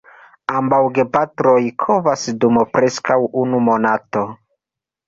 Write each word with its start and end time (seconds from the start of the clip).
Ambaŭ 0.61 0.79
gepatroj 0.95 1.59
kovas 1.85 2.27
dum 2.45 2.59
preskaŭ 2.73 3.21
unu 3.45 3.63
monato. 3.71 4.27